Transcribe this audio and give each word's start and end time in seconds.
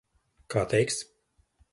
Kā 0.53 0.63
teiksi. 0.71 1.07